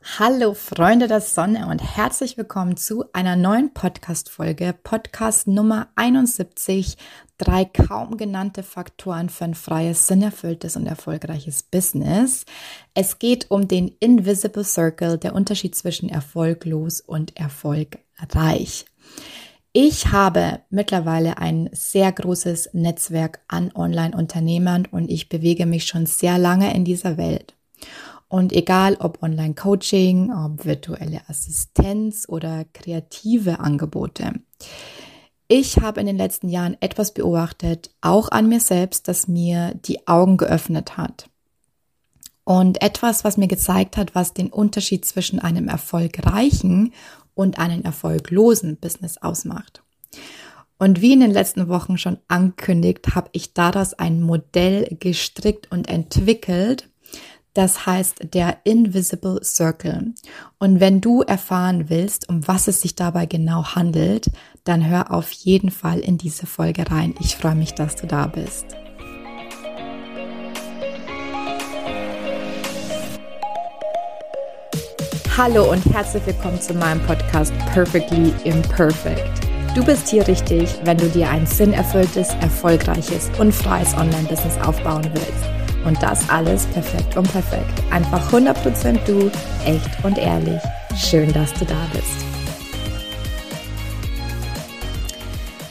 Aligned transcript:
Hallo 0.00 0.54
Freunde 0.54 1.08
der 1.08 1.20
Sonne 1.20 1.66
und 1.66 1.80
herzlich 1.80 2.38
willkommen 2.38 2.76
zu 2.76 3.04
einer 3.12 3.34
neuen 3.34 3.74
Podcast-Folge, 3.74 4.72
Podcast 4.72 5.48
Nummer 5.48 5.88
71, 5.96 6.96
drei 7.36 7.64
kaum 7.64 8.16
genannte 8.16 8.62
Faktoren 8.62 9.28
für 9.28 9.44
ein 9.44 9.54
freies, 9.54 10.06
sinnerfülltes 10.06 10.76
und 10.76 10.86
erfolgreiches 10.86 11.64
Business. 11.64 12.46
Es 12.94 13.18
geht 13.18 13.50
um 13.50 13.66
den 13.66 13.88
Invisible 13.98 14.62
Circle, 14.62 15.18
der 15.18 15.34
Unterschied 15.34 15.74
zwischen 15.74 16.08
erfolglos 16.08 17.00
und 17.00 17.36
erfolgreich. 17.36 18.86
Ich 19.72 20.12
habe 20.12 20.60
mittlerweile 20.70 21.38
ein 21.38 21.70
sehr 21.72 22.12
großes 22.12 22.70
Netzwerk 22.72 23.40
an 23.48 23.72
Online-Unternehmern 23.74 24.86
und 24.86 25.10
ich 25.10 25.28
bewege 25.28 25.66
mich 25.66 25.86
schon 25.86 26.06
sehr 26.06 26.38
lange 26.38 26.72
in 26.72 26.84
dieser 26.84 27.16
Welt. 27.16 27.54
Und 28.28 28.52
egal 28.52 28.96
ob 29.00 29.22
Online-Coaching, 29.22 30.30
ob 30.32 30.64
virtuelle 30.64 31.22
Assistenz 31.28 32.26
oder 32.28 32.66
kreative 32.74 33.60
Angebote. 33.60 34.34
Ich 35.48 35.78
habe 35.78 36.00
in 36.00 36.06
den 36.06 36.18
letzten 36.18 36.50
Jahren 36.50 36.76
etwas 36.80 37.14
beobachtet, 37.14 37.90
auch 38.02 38.30
an 38.30 38.50
mir 38.50 38.60
selbst, 38.60 39.08
das 39.08 39.28
mir 39.28 39.74
die 39.74 40.06
Augen 40.06 40.36
geöffnet 40.36 40.98
hat. 40.98 41.30
Und 42.44 42.82
etwas, 42.82 43.24
was 43.24 43.38
mir 43.38 43.48
gezeigt 43.48 43.96
hat, 43.96 44.14
was 44.14 44.34
den 44.34 44.50
Unterschied 44.50 45.06
zwischen 45.06 45.38
einem 45.38 45.68
erfolgreichen 45.68 46.92
und 47.34 47.58
einem 47.58 47.82
erfolglosen 47.82 48.76
Business 48.76 49.16
ausmacht. 49.18 49.82
Und 50.78 51.00
wie 51.00 51.12
in 51.12 51.20
den 51.20 51.30
letzten 51.30 51.68
Wochen 51.68 51.98
schon 51.98 52.18
ankündigt, 52.28 53.14
habe 53.14 53.30
ich 53.32 53.54
daraus 53.54 53.94
ein 53.94 54.20
Modell 54.20 54.96
gestrickt 55.00 55.70
und 55.70 55.88
entwickelt, 55.88 56.88
das 57.54 57.86
heißt 57.86 58.34
der 58.34 58.58
Invisible 58.64 59.40
Circle. 59.42 60.14
Und 60.58 60.80
wenn 60.80 61.00
du 61.00 61.22
erfahren 61.22 61.88
willst, 61.88 62.28
um 62.28 62.46
was 62.46 62.68
es 62.68 62.80
sich 62.80 62.94
dabei 62.94 63.26
genau 63.26 63.64
handelt, 63.74 64.30
dann 64.64 64.86
hör 64.86 65.12
auf 65.12 65.32
jeden 65.32 65.70
Fall 65.70 65.98
in 65.98 66.18
diese 66.18 66.46
Folge 66.46 66.90
rein. 66.90 67.14
Ich 67.20 67.36
freue 67.36 67.54
mich, 67.54 67.74
dass 67.74 67.96
du 67.96 68.06
da 68.06 68.26
bist. 68.26 68.66
Hallo 75.36 75.70
und 75.70 75.84
herzlich 75.86 76.26
willkommen 76.26 76.60
zu 76.60 76.74
meinem 76.74 77.00
Podcast 77.06 77.52
Perfectly 77.72 78.34
Imperfect. 78.42 79.46
Du 79.76 79.84
bist 79.84 80.08
hier 80.08 80.26
richtig, 80.26 80.68
wenn 80.82 80.98
du 80.98 81.08
dir 81.08 81.30
ein 81.30 81.46
sinnerfülltes, 81.46 82.30
erfolgreiches 82.40 83.30
und 83.38 83.52
freies 83.52 83.94
Online-Business 83.94 84.58
aufbauen 84.58 85.08
willst. 85.12 85.57
Und 85.88 86.02
das 86.02 86.28
alles 86.28 86.66
perfekt 86.66 87.16
und 87.16 87.32
perfekt. 87.32 87.82
Einfach 87.90 88.30
100% 88.30 88.98
du, 89.06 89.30
echt 89.64 90.04
und 90.04 90.18
ehrlich. 90.18 90.60
Schön, 90.94 91.32
dass 91.32 91.54
du 91.54 91.64
da 91.64 91.86
bist. 91.94 92.26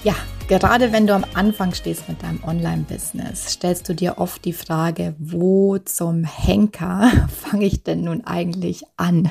Ja, 0.03 0.15
gerade 0.47 0.91
wenn 0.91 1.05
du 1.05 1.13
am 1.13 1.23
Anfang 1.35 1.71
stehst 1.75 2.09
mit 2.09 2.23
deinem 2.23 2.43
Online-Business, 2.43 3.51
stellst 3.51 3.87
du 3.89 3.93
dir 3.93 4.17
oft 4.17 4.43
die 4.43 4.53
Frage, 4.53 5.13
wo 5.19 5.77
zum 5.77 6.23
Henker 6.23 7.11
fange 7.29 7.65
ich 7.65 7.83
denn 7.83 8.01
nun 8.01 8.25
eigentlich 8.25 8.85
an? 8.97 9.29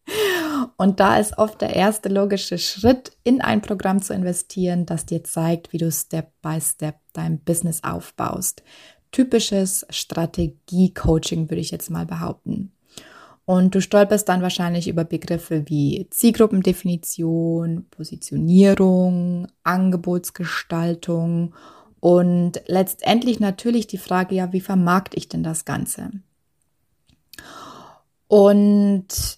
Und 0.76 1.00
da 1.00 1.16
ist 1.16 1.38
oft 1.38 1.62
der 1.62 1.74
erste 1.74 2.10
logische 2.10 2.58
Schritt, 2.58 3.12
in 3.24 3.40
ein 3.40 3.62
Programm 3.62 4.02
zu 4.02 4.12
investieren, 4.12 4.84
das 4.84 5.06
dir 5.06 5.24
zeigt, 5.24 5.72
wie 5.72 5.78
du 5.78 5.90
Step 5.90 6.32
by 6.42 6.60
Step 6.60 6.96
dein 7.14 7.38
Business 7.38 7.82
aufbaust 7.82 8.62
typisches 9.12 9.86
Strategie-Coaching, 9.90 11.48
würde 11.48 11.60
ich 11.60 11.70
jetzt 11.70 11.90
mal 11.90 12.06
behaupten. 12.06 12.72
Und 13.44 13.74
du 13.74 13.80
stolperst 13.80 14.28
dann 14.28 14.42
wahrscheinlich 14.42 14.88
über 14.88 15.04
Begriffe 15.04 15.64
wie 15.68 16.06
Zielgruppendefinition, 16.10 17.86
Positionierung, 17.90 19.48
Angebotsgestaltung 19.64 21.54
und 22.00 22.62
letztendlich 22.66 23.38
natürlich 23.38 23.86
die 23.86 23.98
Frage, 23.98 24.34
ja, 24.34 24.52
wie 24.52 24.60
vermarkte 24.60 25.16
ich 25.16 25.28
denn 25.28 25.42
das 25.42 25.64
Ganze? 25.64 26.10
Und 28.26 29.31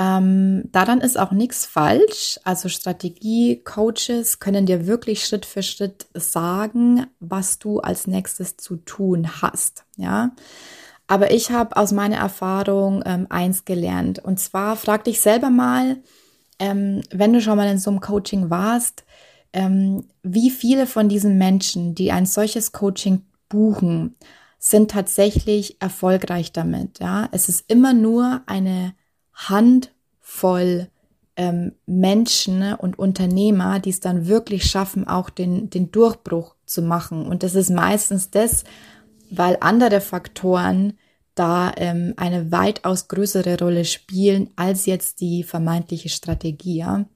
ähm, 0.00 0.62
daran 0.72 1.02
ist 1.02 1.18
auch 1.18 1.30
nichts 1.30 1.66
falsch. 1.66 2.40
Also 2.42 2.70
Strategie-Coaches 2.70 4.38
können 4.38 4.64
dir 4.64 4.86
wirklich 4.86 5.26
Schritt 5.26 5.44
für 5.44 5.62
Schritt 5.62 6.06
sagen, 6.14 7.06
was 7.20 7.58
du 7.58 7.80
als 7.80 8.06
nächstes 8.06 8.56
zu 8.56 8.76
tun 8.76 9.42
hast. 9.42 9.84
Ja. 9.98 10.30
Aber 11.06 11.32
ich 11.32 11.50
habe 11.50 11.76
aus 11.76 11.92
meiner 11.92 12.16
Erfahrung 12.16 13.02
ähm, 13.04 13.26
eins 13.28 13.66
gelernt. 13.66 14.20
Und 14.20 14.40
zwar 14.40 14.76
frag 14.76 15.04
dich 15.04 15.20
selber 15.20 15.50
mal, 15.50 15.98
ähm, 16.58 17.02
wenn 17.10 17.34
du 17.34 17.42
schon 17.42 17.58
mal 17.58 17.68
in 17.68 17.78
so 17.78 17.90
einem 17.90 18.00
Coaching 18.00 18.48
warst, 18.48 19.04
ähm, 19.52 20.04
wie 20.22 20.48
viele 20.48 20.86
von 20.86 21.10
diesen 21.10 21.36
Menschen, 21.36 21.94
die 21.94 22.10
ein 22.10 22.24
solches 22.24 22.72
Coaching 22.72 23.26
buchen, 23.50 24.16
sind 24.58 24.90
tatsächlich 24.90 25.76
erfolgreich 25.82 26.52
damit. 26.52 27.00
Ja, 27.00 27.28
es 27.32 27.50
ist 27.50 27.64
immer 27.68 27.92
nur 27.92 28.40
eine 28.46 28.94
Handvoll 29.48 30.88
ähm, 31.36 31.72
Menschen 31.86 32.58
ne, 32.58 32.76
und 32.76 32.98
Unternehmer, 32.98 33.78
die 33.80 33.90
es 33.90 34.00
dann 34.00 34.26
wirklich 34.26 34.64
schaffen, 34.64 35.06
auch 35.06 35.30
den, 35.30 35.70
den 35.70 35.90
Durchbruch 35.90 36.54
zu 36.66 36.82
machen. 36.82 37.26
Und 37.26 37.42
das 37.42 37.54
ist 37.54 37.70
meistens 37.70 38.30
das, 38.30 38.64
weil 39.30 39.56
andere 39.60 40.00
Faktoren 40.00 40.98
da 41.34 41.72
ähm, 41.76 42.14
eine 42.16 42.52
weitaus 42.52 43.08
größere 43.08 43.58
Rolle 43.58 43.84
spielen 43.84 44.50
als 44.56 44.86
jetzt 44.86 45.20
die 45.20 45.42
vermeintliche 45.42 46.08
Strategie. 46.08 46.78
Ja? 46.78 47.06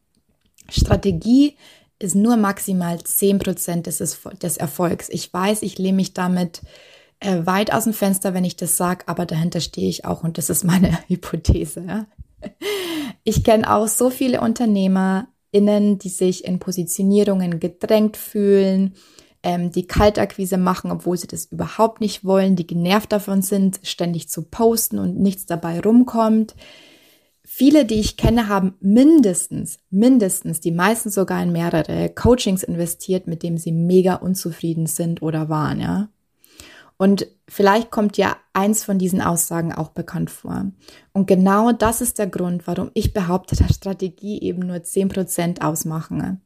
Strategie 0.70 1.56
ist 1.98 2.14
nur 2.14 2.36
maximal 2.36 3.02
zehn 3.02 3.38
Prozent 3.38 3.86
des, 3.86 3.98
des 4.40 4.56
Erfolgs. 4.56 5.08
Ich 5.10 5.32
weiß, 5.32 5.62
ich 5.62 5.78
lehne 5.78 5.96
mich 5.96 6.14
damit 6.14 6.62
äh, 7.20 7.44
weit 7.44 7.72
aus 7.72 7.84
dem 7.84 7.92
Fenster, 7.92 8.34
wenn 8.34 8.44
ich 8.44 8.56
das 8.56 8.76
sage, 8.76 9.04
aber 9.06 9.26
dahinter 9.26 9.60
stehe 9.60 9.88
ich 9.88 10.04
auch 10.04 10.24
und 10.24 10.38
das 10.38 10.50
ist 10.50 10.64
meine 10.64 10.98
Hypothese. 11.08 11.84
Ja? 11.86 12.06
Ich 13.26 13.42
kenne 13.42 13.74
auch 13.74 13.88
so 13.88 14.10
viele 14.10 14.42
UnternehmerInnen, 14.42 15.98
die 15.98 16.10
sich 16.10 16.44
in 16.44 16.58
Positionierungen 16.58 17.58
gedrängt 17.58 18.18
fühlen, 18.18 18.94
ähm, 19.42 19.70
die 19.70 19.86
Kaltakquise 19.86 20.58
machen, 20.58 20.90
obwohl 20.90 21.16
sie 21.16 21.26
das 21.26 21.46
überhaupt 21.46 22.00
nicht 22.00 22.24
wollen, 22.24 22.56
die 22.56 22.66
genervt 22.66 23.12
davon 23.12 23.40
sind, 23.40 23.80
ständig 23.82 24.28
zu 24.28 24.42
posten 24.42 24.98
und 24.98 25.18
nichts 25.18 25.46
dabei 25.46 25.80
rumkommt. 25.80 26.54
Viele, 27.46 27.84
die 27.84 28.00
ich 28.00 28.16
kenne, 28.16 28.48
haben 28.48 28.74
mindestens, 28.80 29.78
mindestens, 29.90 30.60
die 30.60 30.72
meisten 30.72 31.10
sogar 31.10 31.42
in 31.42 31.52
mehrere 31.52 32.08
Coachings 32.08 32.62
investiert, 32.62 33.26
mit 33.26 33.42
dem 33.42 33.58
sie 33.58 33.70
mega 33.70 34.16
unzufrieden 34.16 34.86
sind 34.86 35.20
oder 35.20 35.50
waren, 35.50 35.80
ja. 35.80 36.08
Und 36.96 37.26
vielleicht 37.48 37.90
kommt 37.90 38.16
ja 38.16 38.36
eins 38.52 38.84
von 38.84 38.98
diesen 38.98 39.20
Aussagen 39.20 39.72
auch 39.72 39.88
bekannt 39.88 40.30
vor. 40.30 40.70
Und 41.12 41.26
genau 41.26 41.72
das 41.72 42.00
ist 42.00 42.18
der 42.18 42.28
Grund, 42.28 42.66
warum 42.66 42.90
ich 42.94 43.12
behaupte, 43.12 43.56
dass 43.56 43.74
Strategie 43.74 44.40
eben 44.40 44.66
nur 44.66 44.82
zehn 44.84 45.08
Prozent 45.08 45.62
ausmachen. 45.62 46.40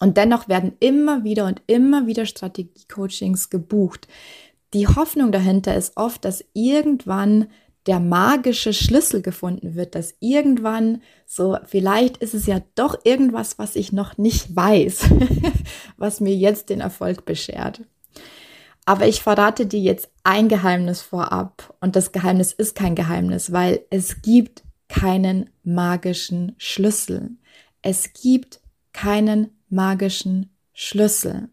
Und 0.00 0.16
dennoch 0.16 0.48
werden 0.48 0.72
immer 0.80 1.24
wieder 1.24 1.46
und 1.46 1.62
immer 1.66 2.06
wieder 2.06 2.26
Strategie-Coachings 2.26 3.50
gebucht. 3.50 4.08
Die 4.72 4.88
Hoffnung 4.88 5.30
dahinter 5.30 5.76
ist 5.76 5.96
oft, 5.96 6.24
dass 6.24 6.44
irgendwann 6.52 7.48
der 7.86 8.00
magische 8.00 8.72
Schlüssel 8.72 9.22
gefunden 9.22 9.74
wird, 9.74 9.94
dass 9.94 10.14
irgendwann 10.20 11.02
so, 11.26 11.56
vielleicht 11.64 12.18
ist 12.18 12.34
es 12.34 12.46
ja 12.46 12.60
doch 12.74 12.98
irgendwas, 13.04 13.58
was 13.58 13.76
ich 13.76 13.92
noch 13.92 14.18
nicht 14.18 14.54
weiß, 14.54 15.10
was 15.96 16.20
mir 16.20 16.34
jetzt 16.34 16.68
den 16.68 16.80
Erfolg 16.80 17.24
beschert. 17.24 17.82
Aber 18.90 19.06
ich 19.06 19.22
verrate 19.22 19.66
dir 19.66 19.78
jetzt 19.78 20.10
ein 20.24 20.48
Geheimnis 20.48 21.00
vorab. 21.00 21.76
Und 21.80 21.94
das 21.94 22.10
Geheimnis 22.10 22.50
ist 22.50 22.74
kein 22.74 22.96
Geheimnis, 22.96 23.52
weil 23.52 23.84
es 23.88 24.20
gibt 24.20 24.64
keinen 24.88 25.48
magischen 25.62 26.56
Schlüssel. 26.58 27.30
Es 27.82 28.12
gibt 28.14 28.60
keinen 28.92 29.50
magischen 29.68 30.50
Schlüssel. 30.72 31.50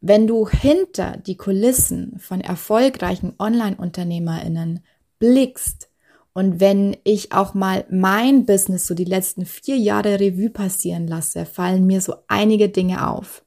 Wenn 0.00 0.28
du 0.28 0.48
hinter 0.48 1.16
die 1.16 1.36
Kulissen 1.36 2.20
von 2.20 2.40
erfolgreichen 2.40 3.34
Online-Unternehmerinnen 3.40 4.84
blickst 5.18 5.90
und 6.32 6.60
wenn 6.60 6.96
ich 7.02 7.32
auch 7.32 7.52
mal 7.52 7.84
mein 7.90 8.46
Business 8.46 8.86
so 8.86 8.94
die 8.94 9.02
letzten 9.02 9.44
vier 9.44 9.76
Jahre 9.76 10.20
Revue 10.20 10.50
passieren 10.50 11.08
lasse, 11.08 11.46
fallen 11.46 11.84
mir 11.84 12.00
so 12.00 12.14
einige 12.28 12.68
Dinge 12.68 13.10
auf. 13.10 13.44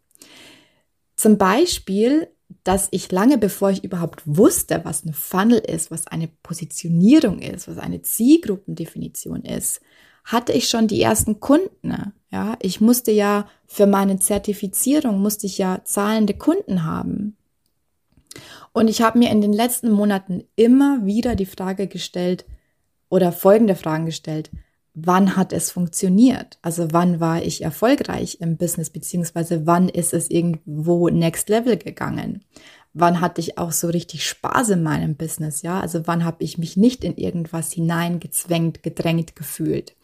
Zum 1.16 1.38
Beispiel 1.38 2.28
dass 2.64 2.88
ich 2.92 3.12
lange 3.12 3.38
bevor 3.38 3.72
ich 3.72 3.84
überhaupt 3.84 4.22
wusste, 4.26 4.82
was 4.84 5.06
ein 5.06 5.14
Funnel 5.14 5.60
ist, 5.60 5.92
was 5.92 6.08
eine 6.08 6.28
Positionierung 6.44 7.40
ist, 7.40 7.68
was 7.68 7.78
eine 7.78 8.02
Zielgruppendefinition 8.02 9.44
ist, 9.44 9.82
hatte 10.26 10.54
ich 10.54 10.70
schon 10.70 10.88
die 10.88 11.02
ersten 11.02 11.40
Kunden. 11.40 12.14
Ja, 12.32 12.58
ich 12.62 12.82
musste 12.82 13.12
ja 13.12 13.48
für 13.66 13.88
meine 13.88 14.20
Zertifizierung 14.20 15.22
musste 15.22 15.48
ich 15.48 15.58
ja 15.58 15.82
zahlende 15.84 16.34
Kunden 16.34 16.84
haben. 16.84 17.36
Und 18.72 18.88
ich 18.88 19.02
habe 19.02 19.18
mir 19.18 19.32
in 19.32 19.42
den 19.42 19.54
letzten 19.54 19.90
Monaten 19.90 20.44
immer 20.56 21.06
wieder 21.06 21.36
die 21.36 21.48
Frage 21.48 21.88
gestellt, 21.88 22.46
oder 23.10 23.32
folgende 23.32 23.76
Fragen 23.76 24.06
gestellt. 24.06 24.52
Wann 25.02 25.36
hat 25.36 25.54
es 25.54 25.72
funktioniert? 25.72 26.58
Also 26.62 26.88
wann 26.92 27.20
war 27.20 27.42
ich 27.42 27.62
erfolgreich 27.62 28.40
im 28.42 28.58
Business, 28.58 28.90
beziehungsweise 28.90 29.66
wann 29.66 29.88
ist 29.88 30.14
es 30.14 30.30
irgendwo 30.30 31.10
next 31.10 31.50
level 31.50 31.78
gegangen? 31.78 32.44
Wann 32.94 33.22
hatte 33.22 33.40
ich 33.40 33.58
auch 33.58 33.72
so 33.72 33.88
richtig 33.88 34.28
Spaß 34.28 34.70
in 34.70 34.84
meinem 34.84 35.16
Business? 35.16 35.62
Ja, 35.62 35.80
also 35.80 36.08
wann 36.08 36.26
habe 36.26 36.44
ich 36.44 36.58
mich 36.58 36.76
nicht 36.76 37.04
in 37.04 37.16
irgendwas 37.16 37.72
hineingezwängt, 37.72 38.84
gedrängt 38.84 39.36
gefühlt? 39.36 39.96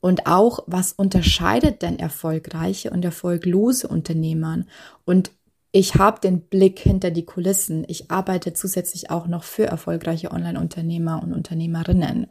Und 0.00 0.26
auch, 0.26 0.60
was 0.66 0.92
unterscheidet 0.92 1.82
denn 1.82 1.98
erfolgreiche 1.98 2.90
und 2.90 3.04
erfolglose 3.04 3.88
Unternehmer? 3.88 4.64
Und 5.04 5.32
ich 5.72 5.96
habe 5.96 6.20
den 6.20 6.40
Blick 6.40 6.78
hinter 6.78 7.10
die 7.10 7.24
Kulissen. 7.24 7.84
Ich 7.86 8.10
arbeite 8.10 8.54
zusätzlich 8.54 9.10
auch 9.10 9.26
noch 9.26 9.44
für 9.44 9.66
erfolgreiche 9.66 10.30
Online-Unternehmer 10.32 11.22
und 11.22 11.32
Unternehmerinnen. 11.32 12.26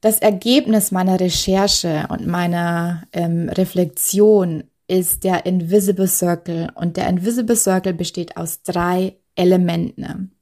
Das 0.00 0.20
Ergebnis 0.20 0.92
meiner 0.92 1.18
Recherche 1.18 2.06
und 2.08 2.24
meiner 2.26 3.02
ähm, 3.12 3.48
Reflexion 3.48 4.64
ist 4.86 5.24
der 5.24 5.44
Invisible 5.44 6.06
Circle. 6.06 6.70
Und 6.74 6.96
der 6.96 7.08
Invisible 7.08 7.56
Circle 7.56 7.94
besteht 7.94 8.36
aus 8.36 8.62
drei 8.62 9.16
Elementen. 9.34 10.32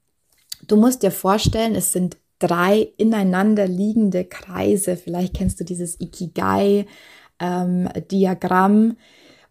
Du 0.67 0.77
musst 0.77 1.03
dir 1.03 1.11
vorstellen, 1.11 1.75
es 1.75 1.93
sind 1.93 2.19
drei 2.39 2.93
ineinander 2.99 3.67
liegende 3.67 4.27
Kreise. 4.27 4.97
Vielleicht 4.97 5.35
kennst 5.35 5.59
du 5.59 5.65
dieses 5.65 5.99
Ikigai-Diagramm. 6.01 8.91
Ähm, 8.91 8.97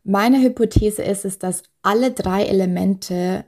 Meine 0.04 0.40
Hypothese 0.40 1.02
ist 1.02 1.26
es, 1.26 1.40
dass 1.40 1.64
alle 1.82 2.12
drei 2.12 2.44
Elemente 2.44 3.46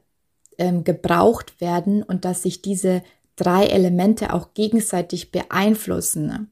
ähm, 0.58 0.84
gebraucht 0.84 1.62
werden 1.62 2.02
und 2.02 2.26
dass 2.26 2.42
sich 2.42 2.64
diese 2.64 3.04
drei 3.38 3.68
Elemente 3.68 4.34
auch 4.34 4.54
gegenseitig 4.54 5.32
beeinflussen. 5.32 6.50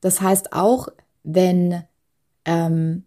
Das 0.00 0.22
heißt 0.22 0.54
auch, 0.54 0.88
wenn 1.22 1.82
ähm, 2.46 3.04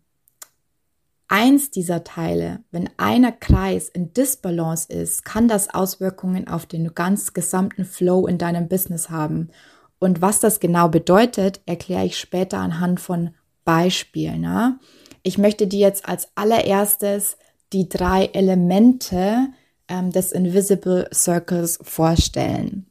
eins 1.27 1.71
dieser 1.71 2.03
Teile, 2.03 2.59
wenn 2.71 2.89
einer 2.97 3.31
Kreis 3.31 3.89
in 3.89 4.13
Disbalance 4.13 4.91
ist, 4.91 5.25
kann 5.25 5.47
das 5.47 5.73
Auswirkungen 5.73 6.47
auf 6.47 6.65
den 6.65 6.93
ganz 6.93 7.33
gesamten 7.33 7.85
Flow 7.85 8.27
in 8.27 8.37
deinem 8.37 8.67
Business 8.67 9.09
haben. 9.09 9.49
Und 9.97 10.21
was 10.21 10.39
das 10.39 10.59
genau 10.59 10.89
bedeutet, 10.89 11.61
erkläre 11.65 12.05
ich 12.05 12.19
später 12.19 12.59
anhand 12.59 12.99
von 12.99 13.31
Beispielen. 13.63 14.43
Ja? 14.43 14.77
Ich 15.23 15.37
möchte 15.37 15.67
dir 15.67 15.79
jetzt 15.79 16.07
als 16.07 16.27
allererstes 16.35 17.37
die 17.71 17.87
drei 17.87 18.25
Elemente 18.25 19.47
ähm, 19.87 20.11
des 20.11 20.33
Invisible 20.33 21.07
Circles 21.13 21.79
vorstellen. 21.81 22.90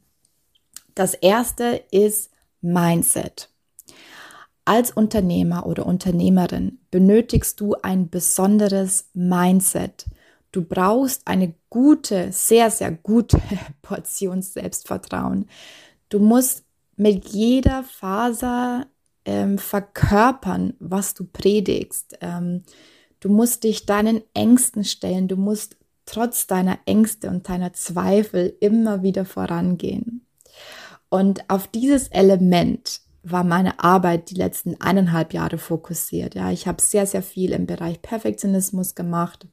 Das 0.95 1.13
erste 1.13 1.83
ist 1.91 2.31
Mindset. 2.61 3.49
Als 4.65 4.91
Unternehmer 4.91 5.65
oder 5.65 5.85
Unternehmerin 5.85 6.79
benötigst 6.91 7.59
du 7.59 7.75
ein 7.81 8.09
besonderes 8.09 9.09
Mindset. 9.13 10.05
Du 10.51 10.63
brauchst 10.63 11.27
eine 11.27 11.55
gute, 11.69 12.31
sehr, 12.31 12.69
sehr 12.69 12.91
gute 12.91 13.41
Portion 13.81 14.41
Selbstvertrauen. 14.41 15.47
Du 16.09 16.19
musst 16.19 16.65
mit 16.95 17.29
jeder 17.29 17.83
Faser 17.83 18.85
ähm, 19.25 19.57
verkörpern, 19.57 20.73
was 20.79 21.13
du 21.13 21.25
predigst. 21.25 22.17
Ähm, 22.21 22.63
du 23.19 23.29
musst 23.29 23.63
dich 23.63 23.85
deinen 23.85 24.21
Ängsten 24.33 24.83
stellen. 24.83 25.27
Du 25.27 25.37
musst 25.37 25.77
trotz 26.05 26.47
deiner 26.47 26.79
Ängste 26.85 27.29
und 27.29 27.47
deiner 27.49 27.73
Zweifel 27.73 28.55
immer 28.59 29.03
wieder 29.03 29.25
vorangehen. 29.25 30.25
Und 31.11 31.49
auf 31.49 31.67
dieses 31.67 32.07
Element 32.07 33.01
war 33.21 33.43
meine 33.43 33.83
Arbeit 33.83 34.29
die 34.29 34.35
letzten 34.35 34.79
eineinhalb 34.79 35.33
Jahre 35.33 35.57
fokussiert. 35.57 36.35
Ja, 36.35 36.51
ich 36.51 36.67
habe 36.67 36.81
sehr, 36.81 37.05
sehr 37.05 37.21
viel 37.21 37.51
im 37.51 37.65
Bereich 37.65 38.01
Perfektionismus 38.01 38.95
gemacht. 38.95 39.45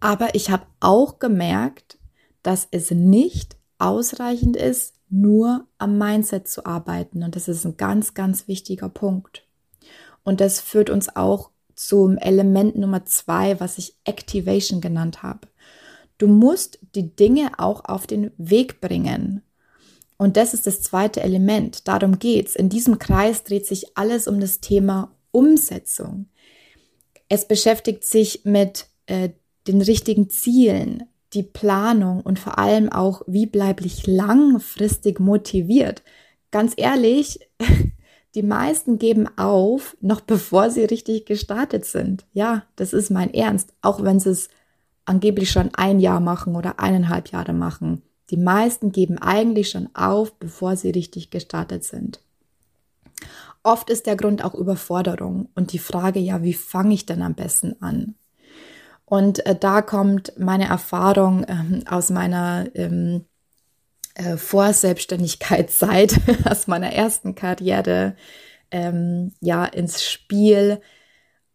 Aber 0.00 0.34
ich 0.34 0.50
habe 0.50 0.66
auch 0.80 1.18
gemerkt, 1.18 1.98
dass 2.42 2.68
es 2.70 2.90
nicht 2.90 3.56
ausreichend 3.78 4.56
ist, 4.56 4.94
nur 5.08 5.66
am 5.78 5.96
Mindset 5.96 6.48
zu 6.48 6.66
arbeiten. 6.66 7.22
Und 7.22 7.34
das 7.34 7.48
ist 7.48 7.64
ein 7.64 7.78
ganz, 7.78 8.12
ganz 8.12 8.46
wichtiger 8.46 8.90
Punkt. 8.90 9.46
Und 10.22 10.42
das 10.42 10.60
führt 10.60 10.90
uns 10.90 11.16
auch 11.16 11.50
zum 11.74 12.18
Element 12.18 12.76
Nummer 12.76 13.06
zwei, 13.06 13.58
was 13.58 13.78
ich 13.78 13.96
Activation 14.04 14.82
genannt 14.82 15.22
habe. 15.22 15.48
Du 16.18 16.26
musst 16.26 16.78
die 16.94 17.16
Dinge 17.16 17.52
auch 17.56 17.86
auf 17.86 18.06
den 18.06 18.32
Weg 18.36 18.82
bringen. 18.82 19.42
Und 20.16 20.36
das 20.36 20.54
ist 20.54 20.66
das 20.66 20.82
zweite 20.82 21.22
Element. 21.22 21.88
Darum 21.88 22.18
geht's. 22.18 22.54
In 22.54 22.68
diesem 22.68 22.98
Kreis 22.98 23.44
dreht 23.44 23.66
sich 23.66 23.96
alles 23.96 24.28
um 24.28 24.40
das 24.40 24.60
Thema 24.60 25.14
Umsetzung. 25.32 26.26
Es 27.28 27.48
beschäftigt 27.48 28.04
sich 28.04 28.44
mit 28.44 28.86
äh, 29.06 29.30
den 29.66 29.80
richtigen 29.82 30.30
Zielen, 30.30 31.04
die 31.32 31.42
Planung 31.42 32.20
und 32.20 32.38
vor 32.38 32.58
allem 32.58 32.90
auch, 32.90 33.22
wie 33.26 33.46
bleibe 33.46 33.84
ich 33.84 34.06
langfristig 34.06 35.18
motiviert. 35.18 36.02
Ganz 36.50 36.74
ehrlich, 36.76 37.40
die 38.34 38.42
meisten 38.42 38.98
geben 38.98 39.26
auf, 39.36 39.96
noch 40.00 40.20
bevor 40.20 40.70
sie 40.70 40.84
richtig 40.84 41.26
gestartet 41.26 41.84
sind. 41.84 42.24
Ja, 42.32 42.64
das 42.76 42.92
ist 42.92 43.10
mein 43.10 43.34
Ernst, 43.34 43.72
auch 43.80 44.02
wenn 44.02 44.20
sie 44.20 44.30
es 44.30 44.48
angeblich 45.04 45.50
schon 45.50 45.74
ein 45.74 45.98
Jahr 45.98 46.20
machen 46.20 46.56
oder 46.56 46.78
eineinhalb 46.78 47.28
Jahre 47.30 47.52
machen. 47.52 48.02
Die 48.30 48.36
meisten 48.36 48.92
geben 48.92 49.18
eigentlich 49.18 49.70
schon 49.70 49.88
auf, 49.94 50.34
bevor 50.34 50.76
sie 50.76 50.90
richtig 50.90 51.30
gestartet 51.30 51.84
sind. 51.84 52.20
Oft 53.62 53.90
ist 53.90 54.06
der 54.06 54.16
Grund 54.16 54.44
auch 54.44 54.54
Überforderung 54.54 55.48
und 55.54 55.72
die 55.72 55.78
Frage, 55.78 56.20
ja, 56.20 56.42
wie 56.42 56.54
fange 56.54 56.94
ich 56.94 57.06
denn 57.06 57.22
am 57.22 57.34
besten 57.34 57.76
an? 57.80 58.14
Und 59.06 59.44
äh, 59.46 59.56
da 59.56 59.82
kommt 59.82 60.32
meine 60.38 60.68
Erfahrung 60.68 61.44
ähm, 61.48 61.82
aus 61.88 62.10
meiner 62.10 62.66
ähm, 62.74 63.24
äh, 64.14 64.36
Vorselbstständigkeitszeit, 64.36 66.20
aus 66.44 66.66
meiner 66.66 66.92
ersten 66.92 67.34
Karriere, 67.34 68.16
ähm, 68.70 69.32
ja, 69.40 69.64
ins 69.64 70.02
Spiel, 70.02 70.80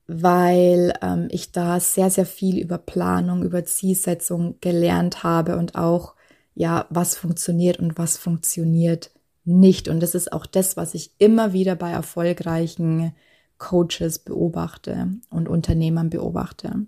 weil 0.08 0.94
ähm, 1.02 1.28
ich 1.32 1.52
da 1.52 1.80
sehr, 1.80 2.10
sehr 2.10 2.26
viel 2.26 2.60
über 2.60 2.78
Planung, 2.78 3.44
über 3.44 3.66
Zielsetzung 3.66 4.58
gelernt 4.62 5.24
habe 5.24 5.58
und 5.58 5.76
auch 5.76 6.16
ja, 6.60 6.88
was 6.90 7.16
funktioniert 7.16 7.80
und 7.80 7.98
was 7.98 8.18
funktioniert 8.18 9.12
nicht. 9.46 9.88
Und 9.88 10.02
das 10.02 10.14
ist 10.14 10.34
auch 10.34 10.46
das, 10.46 10.76
was 10.76 10.94
ich 10.94 11.14
immer 11.18 11.54
wieder 11.54 11.78
bei 11.78 11.90
erfolgreichen 11.90 13.14
Coaches 13.58 14.20
beobachte 14.20 15.08
und 15.30 15.48
Unternehmern 15.48 16.10
beobachte. 16.10 16.86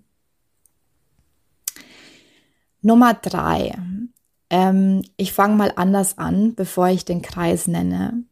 Nummer 2.82 3.14
drei. 3.14 3.74
Ähm, 4.50 5.04
ich 5.16 5.32
fange 5.32 5.56
mal 5.56 5.72
anders 5.74 6.18
an, 6.18 6.54
bevor 6.54 6.88
ich 6.88 7.06
den 7.06 7.22
Kreis 7.22 7.66
nenne. 7.66 8.24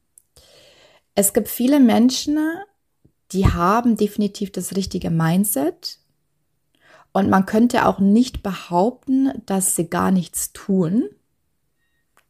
Es 1.15 1.33
gibt 1.33 1.49
viele 1.49 1.81
Menschen, 1.81 2.38
die 3.33 3.47
haben 3.47 3.97
definitiv 3.97 4.53
das 4.53 4.76
richtige 4.76 5.09
Mindset. 5.09 6.00
Und 7.15 7.31
man 7.31 7.47
könnte 7.47 7.87
auch 7.87 7.99
nicht 7.99 8.43
behaupten, 8.43 9.33
dass 9.47 9.75
sie 9.75 9.88
gar 9.88 10.11
nichts 10.11 10.53
tun. 10.53 11.09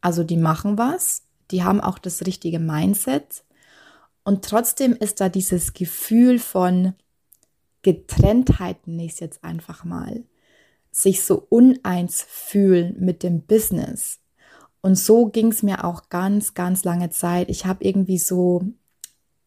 Also 0.01 0.23
die 0.23 0.37
machen 0.37 0.77
was, 0.77 1.23
die 1.51 1.63
haben 1.63 1.79
auch 1.79 1.99
das 1.99 2.25
richtige 2.25 2.59
Mindset 2.59 3.43
und 4.23 4.45
trotzdem 4.45 4.93
ist 4.93 5.19
da 5.19 5.29
dieses 5.29 5.73
Gefühl 5.73 6.39
von 6.39 6.93
Getrenntheit, 7.81 8.87
nenne 8.87 9.05
ich 9.05 9.19
jetzt 9.19 9.43
einfach 9.43 9.83
mal, 9.83 10.23
sich 10.91 11.23
so 11.23 11.45
uneins 11.49 12.23
fühlen 12.27 12.95
mit 12.99 13.23
dem 13.23 13.41
Business. 13.41 14.19
Und 14.81 14.95
so 14.95 15.27
ging 15.27 15.47
es 15.51 15.63
mir 15.63 15.83
auch 15.85 16.09
ganz, 16.09 16.53
ganz 16.53 16.83
lange 16.83 17.09
Zeit. 17.09 17.49
Ich 17.49 17.65
habe 17.65 17.83
irgendwie 17.83 18.17
so 18.17 18.63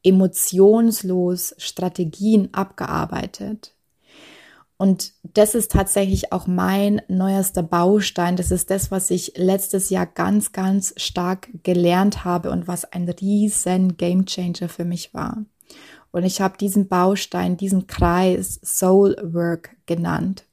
emotionslos 0.02 1.54
Strategien 1.58 2.52
abgearbeitet. 2.52 3.73
Und 4.76 5.12
das 5.22 5.54
ist 5.54 5.70
tatsächlich 5.70 6.32
auch 6.32 6.46
mein 6.46 7.00
neuester 7.06 7.62
Baustein. 7.62 8.36
Das 8.36 8.50
ist 8.50 8.70
das, 8.70 8.90
was 8.90 9.10
ich 9.10 9.34
letztes 9.36 9.88
Jahr 9.90 10.06
ganz, 10.06 10.52
ganz 10.52 10.94
stark 10.96 11.48
gelernt 11.62 12.24
habe 12.24 12.50
und 12.50 12.66
was 12.66 12.84
ein 12.84 13.08
riesen 13.08 13.96
Gamechanger 13.96 14.68
für 14.68 14.84
mich 14.84 15.14
war. 15.14 15.44
Und 16.10 16.24
ich 16.24 16.40
habe 16.40 16.58
diesen 16.58 16.88
Baustein, 16.88 17.56
diesen 17.56 17.86
Kreis 17.86 18.60
Soul 18.64 19.16
Work 19.22 19.76
genannt. 19.86 20.44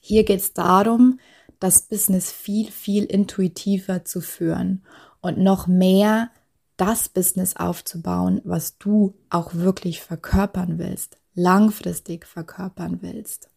Hier 0.00 0.24
geht 0.24 0.40
es 0.40 0.52
darum, 0.52 1.18
das 1.60 1.82
Business 1.82 2.30
viel, 2.30 2.70
viel 2.70 3.04
intuitiver 3.04 4.04
zu 4.04 4.20
führen 4.20 4.84
und 5.20 5.38
noch 5.38 5.66
mehr 5.66 6.30
das 6.76 7.08
Business 7.08 7.56
aufzubauen, 7.56 8.40
was 8.44 8.76
du 8.78 9.14
auch 9.30 9.54
wirklich 9.54 10.00
verkörpern 10.00 10.78
willst 10.78 11.16
langfristig 11.34 12.26
verkörpern 12.26 12.98
willst. 13.02 13.48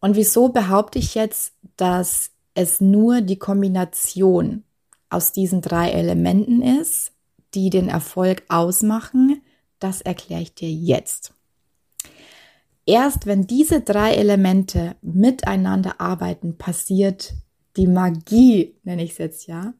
Und 0.00 0.16
wieso 0.16 0.48
behaupte 0.48 0.98
ich 0.98 1.14
jetzt, 1.14 1.54
dass 1.76 2.30
es 2.54 2.80
nur 2.80 3.20
die 3.20 3.38
Kombination 3.38 4.64
aus 5.10 5.32
diesen 5.32 5.60
drei 5.60 5.90
Elementen 5.90 6.62
ist, 6.62 7.12
die 7.54 7.70
den 7.70 7.88
Erfolg 7.88 8.42
ausmachen, 8.48 9.42
das 9.78 10.00
erkläre 10.00 10.42
ich 10.42 10.54
dir 10.54 10.70
jetzt. 10.70 11.34
Erst 12.86 13.26
wenn 13.26 13.46
diese 13.46 13.80
drei 13.80 14.14
Elemente 14.14 14.96
miteinander 15.02 16.00
arbeiten, 16.00 16.58
passiert 16.58 17.34
die 17.76 17.86
Magie, 17.86 18.74
nenne 18.82 19.04
ich 19.04 19.12
es 19.12 19.18
jetzt 19.18 19.46
ja. 19.46 19.74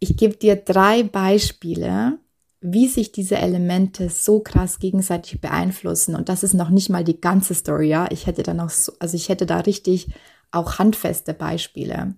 Ich 0.00 0.16
gebe 0.16 0.36
dir 0.36 0.56
drei 0.56 1.04
Beispiele, 1.04 2.18
wie 2.62 2.86
sich 2.86 3.10
diese 3.10 3.36
Elemente 3.36 4.08
so 4.08 4.40
krass 4.40 4.78
gegenseitig 4.78 5.40
beeinflussen. 5.40 6.14
Und 6.14 6.28
das 6.28 6.44
ist 6.44 6.54
noch 6.54 6.70
nicht 6.70 6.90
mal 6.90 7.04
die 7.04 7.20
ganze 7.20 7.54
Story, 7.54 7.88
ja. 7.88 8.06
Ich 8.10 8.26
hätte 8.26 8.44
da 8.44 8.54
noch 8.54 8.70
so, 8.70 8.92
also 9.00 9.16
ich 9.16 9.28
hätte 9.28 9.46
da 9.46 9.58
richtig 9.60 10.08
auch 10.52 10.78
handfeste 10.78 11.34
Beispiele. 11.34 12.14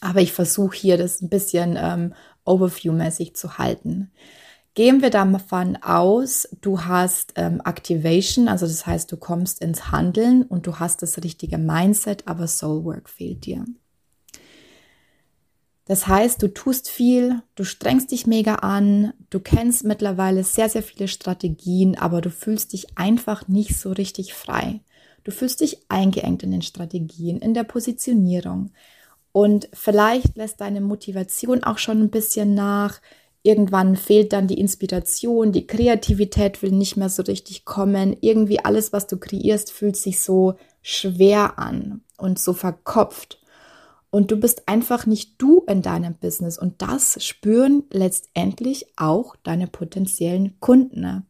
Aber 0.00 0.20
ich 0.20 0.32
versuche 0.32 0.76
hier 0.76 0.96
das 0.96 1.20
ein 1.20 1.28
bisschen 1.28 1.76
ähm, 1.78 2.14
overview-mäßig 2.44 3.34
zu 3.34 3.58
halten. 3.58 4.12
Gehen 4.74 5.00
wir 5.02 5.10
davon 5.10 5.76
aus, 5.76 6.48
du 6.60 6.82
hast 6.82 7.32
ähm, 7.36 7.62
Activation, 7.64 8.46
also 8.46 8.66
das 8.66 8.86
heißt, 8.86 9.10
du 9.10 9.16
kommst 9.16 9.62
ins 9.62 9.90
Handeln 9.90 10.42
und 10.42 10.66
du 10.66 10.78
hast 10.78 11.02
das 11.02 11.16
richtige 11.24 11.56
Mindset, 11.58 12.28
aber 12.28 12.46
Soulwork 12.46 13.08
fehlt 13.08 13.46
dir. 13.46 13.64
Das 15.86 16.08
heißt, 16.08 16.42
du 16.42 16.52
tust 16.52 16.90
viel, 16.90 17.42
du 17.54 17.62
strengst 17.62 18.10
dich 18.10 18.26
mega 18.26 18.56
an, 18.56 19.12
du 19.30 19.38
kennst 19.38 19.84
mittlerweile 19.84 20.42
sehr, 20.42 20.68
sehr 20.68 20.82
viele 20.82 21.06
Strategien, 21.06 21.96
aber 21.96 22.20
du 22.20 22.28
fühlst 22.28 22.72
dich 22.72 22.98
einfach 22.98 23.46
nicht 23.46 23.76
so 23.78 23.92
richtig 23.92 24.34
frei. 24.34 24.80
Du 25.22 25.30
fühlst 25.30 25.60
dich 25.60 25.78
eingeengt 25.88 26.42
in 26.42 26.50
den 26.50 26.62
Strategien, 26.62 27.38
in 27.38 27.54
der 27.54 27.62
Positionierung. 27.62 28.72
Und 29.30 29.68
vielleicht 29.72 30.36
lässt 30.36 30.60
deine 30.60 30.80
Motivation 30.80 31.62
auch 31.62 31.78
schon 31.78 32.00
ein 32.00 32.10
bisschen 32.10 32.54
nach. 32.54 33.00
Irgendwann 33.42 33.94
fehlt 33.94 34.32
dann 34.32 34.48
die 34.48 34.58
Inspiration, 34.58 35.52
die 35.52 35.68
Kreativität 35.68 36.62
will 36.62 36.72
nicht 36.72 36.96
mehr 36.96 37.10
so 37.10 37.22
richtig 37.22 37.64
kommen. 37.64 38.16
Irgendwie 38.20 38.64
alles, 38.64 38.92
was 38.92 39.06
du 39.06 39.18
kreierst, 39.18 39.70
fühlt 39.70 39.96
sich 39.96 40.20
so 40.20 40.54
schwer 40.82 41.60
an 41.60 42.00
und 42.18 42.40
so 42.40 42.54
verkopft 42.54 43.38
und 44.10 44.30
du 44.30 44.36
bist 44.36 44.68
einfach 44.68 45.06
nicht 45.06 45.34
du 45.38 45.64
in 45.68 45.82
deinem 45.82 46.14
Business 46.14 46.58
und 46.58 46.80
das 46.82 47.24
spüren 47.24 47.84
letztendlich 47.90 48.86
auch 48.96 49.36
deine 49.36 49.66
potenziellen 49.66 50.58
Kunden. 50.60 51.26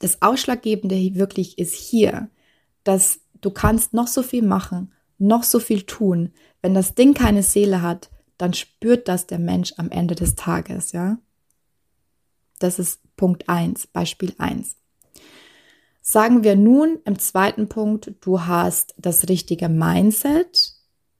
Das 0.00 0.22
Ausschlaggebende 0.22 0.96
wirklich 1.14 1.58
ist 1.58 1.74
hier, 1.74 2.28
dass 2.82 3.20
du 3.40 3.50
kannst 3.50 3.94
noch 3.94 4.08
so 4.08 4.22
viel 4.22 4.42
machen, 4.42 4.92
noch 5.18 5.44
so 5.44 5.60
viel 5.60 5.82
tun. 5.82 6.32
Wenn 6.62 6.74
das 6.74 6.94
Ding 6.94 7.14
keine 7.14 7.42
Seele 7.42 7.82
hat, 7.82 8.10
dann 8.38 8.54
spürt 8.54 9.08
das 9.08 9.26
der 9.26 9.38
Mensch 9.38 9.74
am 9.76 9.90
Ende 9.90 10.14
des 10.14 10.34
Tages, 10.34 10.92
ja? 10.92 11.18
Das 12.58 12.78
ist 12.78 13.00
Punkt 13.16 13.48
eins, 13.48 13.86
Beispiel 13.86 14.34
eins. 14.38 14.76
Sagen 16.00 16.44
wir 16.44 16.56
nun 16.56 16.98
im 17.04 17.18
zweiten 17.18 17.68
Punkt, 17.68 18.12
du 18.20 18.42
hast 18.42 18.94
das 18.98 19.28
richtige 19.28 19.68
Mindset, 19.68 20.73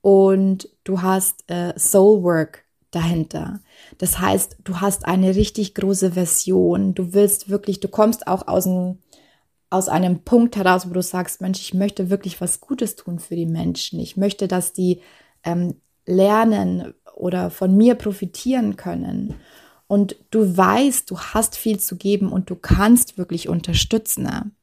und 0.04 0.68
du 0.84 1.00
hast 1.00 1.50
äh, 1.50 1.72
Soulwork 1.78 2.66
dahinter. 2.90 3.60
Das 3.96 4.18
heißt, 4.18 4.58
du 4.62 4.82
hast 4.82 5.06
eine 5.06 5.34
richtig 5.34 5.74
große 5.74 6.12
Version. 6.12 6.94
Du 6.94 7.14
willst 7.14 7.48
wirklich, 7.48 7.80
du 7.80 7.88
kommst 7.88 8.26
auch 8.26 8.46
aus 8.46 8.66
einem, 8.66 8.98
aus 9.70 9.88
einem 9.88 10.18
Punkt 10.18 10.56
heraus, 10.56 10.90
wo 10.90 10.92
du 10.92 11.00
sagst, 11.00 11.40
Mensch, 11.40 11.58
ich 11.58 11.72
möchte 11.72 12.10
wirklich 12.10 12.38
was 12.42 12.60
Gutes 12.60 12.96
tun 12.96 13.18
für 13.18 13.34
die 13.34 13.46
Menschen. 13.46 13.98
Ich 13.98 14.18
möchte, 14.18 14.46
dass 14.46 14.74
die 14.74 15.00
ähm, 15.42 15.80
lernen 16.04 16.92
oder 17.14 17.48
von 17.48 17.74
mir 17.74 17.94
profitieren 17.94 18.76
können. 18.76 19.36
Und 19.86 20.16
du 20.30 20.54
weißt, 20.54 21.10
du 21.10 21.18
hast 21.18 21.56
viel 21.56 21.80
zu 21.80 21.96
geben 21.96 22.30
und 22.30 22.50
du 22.50 22.56
kannst 22.56 23.16
wirklich 23.16 23.48
unterstützen. 23.48 24.54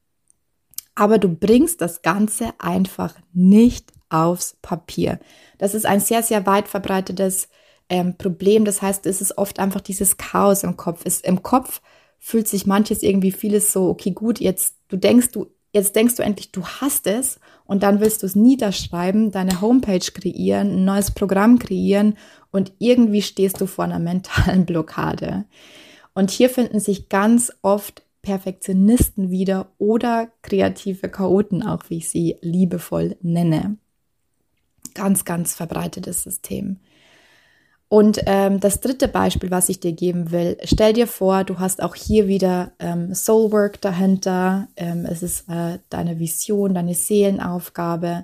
Aber 0.93 1.17
du 1.17 1.29
bringst 1.29 1.81
das 1.81 2.03
Ganze 2.03 2.53
einfach 2.60 3.15
nicht 3.33 3.91
aufs 4.12 4.58
Papier. 4.62 5.20
Das 5.58 5.74
ist 5.74 5.86
ein 5.86 6.00
sehr, 6.00 6.24
sehr 6.24 6.46
weit 6.46 6.68
verbreitetes 6.68 7.50
ähm, 7.89 8.18
Problem. 8.18 8.65
Das 8.65 8.82
heißt, 8.82 9.06
es 9.06 9.22
ist 9.22 9.38
oft 9.38 9.60
einfach 9.60 9.82
dieses 9.82 10.18
Chaos 10.18 10.63
im 10.63 10.77
Kopf. 10.77 11.01
Es, 11.03 11.22
Im 11.22 11.44
Kopf 11.44 11.82
fühlt 12.20 12.48
sich 12.48 12.65
manches 12.65 13.03
irgendwie 13.03 13.32
vieles 13.32 13.74
so, 13.74 13.89
okay, 13.89 14.12
gut, 14.12 14.39
jetzt 14.39 14.75
du 14.88 14.98
denkst 14.98 15.32
du, 15.32 15.48
jetzt 15.74 15.96
denkst 15.96 16.15
du 16.15 16.24
endlich, 16.24 16.51
du 16.51 16.65
hast 16.65 17.08
es 17.08 17.39
und 17.65 17.84
dann 17.84 18.00
willst 18.00 18.22
du 18.22 18.27
es 18.27 18.36
niederschreiben, 18.36 19.32
deine 19.32 19.62
Homepage 19.62 20.00
kreieren, 20.00 20.72
ein 20.72 20.86
neues 20.86 21.12
Programm 21.12 21.60
kreieren 21.60 22.18
und 22.51 22.74
irgendwie 22.80 23.22
stehst 23.22 23.60
du 23.60 23.65
vor 23.65 23.86
einer 23.86 24.00
mentalen 24.00 24.65
Blockade. 24.68 25.46
Und 26.13 26.32
hier 26.32 26.50
finden 26.50 26.80
sich 26.80 27.10
ganz 27.10 27.51
oft 27.62 28.03
Perfektionisten 28.22 29.32
wieder 29.32 29.72
oder 29.80 30.30
kreative 30.44 31.10
Chaoten, 31.10 31.63
auch 31.63 31.89
wie 31.89 31.98
ich 31.98 32.10
sie 32.10 32.38
liebevoll 32.41 33.18
nenne 33.22 33.77
ganz, 34.93 35.25
ganz 35.25 35.53
verbreitetes 35.53 36.23
System. 36.23 36.79
Und 37.93 38.21
ähm, 38.25 38.61
das 38.61 38.79
dritte 38.79 39.09
Beispiel, 39.09 39.51
was 39.51 39.67
ich 39.67 39.81
dir 39.81 39.91
geben 39.91 40.31
will, 40.31 40.57
stell 40.63 40.93
dir 40.93 41.07
vor, 41.07 41.43
du 41.43 41.59
hast 41.59 41.83
auch 41.83 41.93
hier 41.93 42.29
wieder 42.29 42.71
ähm, 42.79 43.13
Soulwork 43.13 43.81
dahinter. 43.81 44.69
Ähm, 44.77 45.05
es 45.05 45.21
ist 45.21 45.50
äh, 45.50 45.79
deine 45.89 46.17
Vision, 46.17 46.73
deine 46.73 46.95
Seelenaufgabe 46.95 48.23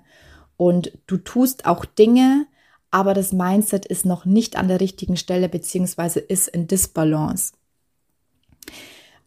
und 0.55 0.93
du 1.05 1.17
tust 1.17 1.65
auch 1.65 1.83
Dinge, 1.83 2.47
aber 2.91 3.13
das 3.13 3.33
Mindset 3.33 3.85
ist 3.85 4.05
noch 4.05 4.23
nicht 4.23 4.55
an 4.55 4.69
der 4.69 4.79
richtigen 4.79 5.17
Stelle 5.17 5.49
beziehungsweise 5.49 6.21
ist 6.21 6.47
in 6.47 6.67
Disbalance. 6.67 7.51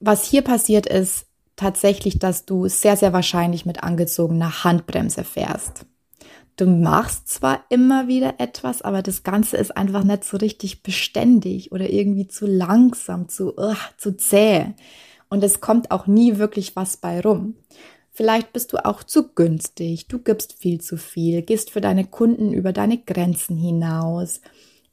Was 0.00 0.24
hier 0.24 0.40
passiert 0.40 0.86
ist 0.86 1.26
tatsächlich, 1.56 2.18
dass 2.18 2.46
du 2.46 2.66
sehr, 2.66 2.96
sehr 2.96 3.12
wahrscheinlich 3.12 3.66
mit 3.66 3.82
angezogener 3.82 4.64
Handbremse 4.64 5.22
fährst 5.22 5.84
du 6.60 6.66
machst 6.66 7.28
zwar 7.28 7.64
immer 7.70 8.06
wieder 8.06 8.34
etwas, 8.38 8.82
aber 8.82 9.02
das 9.02 9.22
Ganze 9.22 9.56
ist 9.56 9.76
einfach 9.76 10.04
nicht 10.04 10.24
so 10.24 10.36
richtig 10.36 10.82
beständig 10.82 11.72
oder 11.72 11.88
irgendwie 11.88 12.28
zu 12.28 12.46
langsam, 12.46 13.28
zu, 13.28 13.56
uh, 13.56 13.74
zu 13.96 14.16
zäh. 14.16 14.74
Und 15.30 15.42
es 15.42 15.60
kommt 15.60 15.90
auch 15.90 16.06
nie 16.06 16.38
wirklich 16.38 16.76
was 16.76 16.96
bei 16.98 17.20
rum. 17.20 17.54
Vielleicht 18.12 18.52
bist 18.52 18.72
du 18.72 18.84
auch 18.84 19.02
zu 19.02 19.32
günstig, 19.32 20.08
du 20.08 20.18
gibst 20.18 20.52
viel 20.54 20.80
zu 20.80 20.98
viel, 20.98 21.42
gehst 21.42 21.70
für 21.70 21.80
deine 21.80 22.04
Kunden 22.04 22.52
über 22.52 22.72
deine 22.72 22.98
Grenzen 22.98 23.56
hinaus. 23.56 24.42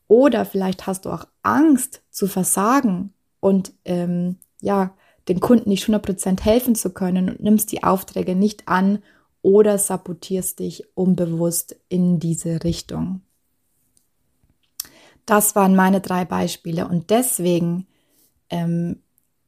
Oder 0.08 0.46
vielleicht 0.46 0.88
hast 0.88 1.06
du 1.06 1.10
auch 1.10 1.26
Angst 1.42 2.02
zu 2.10 2.28
versagen 2.28 3.14
und 3.42 3.74
ähm, 3.84 4.38
ja, 4.62 4.96
den 5.28 5.42
Kunden 5.42 5.70
nicht 5.70 5.86
100% 5.86 6.42
helfen 6.42 6.76
zu 6.76 6.92
können 6.92 7.30
und 7.30 7.42
nimmst 7.42 7.72
die 7.74 7.84
Aufträge 7.84 8.36
nicht 8.36 8.70
an 8.70 9.00
oder 9.42 9.78
sabotierst 9.78 10.60
dich 10.60 10.84
unbewusst 10.96 11.80
in 11.90 12.20
diese 12.20 12.64
Richtung. 12.64 13.22
Das 15.26 15.56
waren 15.56 15.76
meine 15.76 16.02
drei 16.02 16.26
Beispiele 16.26 16.88
und 16.88 17.10
deswegen 17.10 17.88
ähm, 18.50 19.02